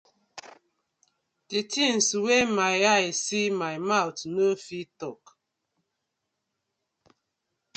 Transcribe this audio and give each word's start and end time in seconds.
Di 1.49 1.59
tinz 1.71 2.07
wey 2.23 2.43
my 2.57 2.77
eye 2.95 3.11
see 3.23 3.47
my 3.61 3.75
mouth 3.89 4.19
no 4.35 4.45
fit 4.65 4.89
tok. 4.99 5.23